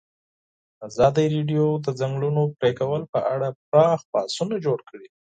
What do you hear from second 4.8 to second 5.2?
کړي.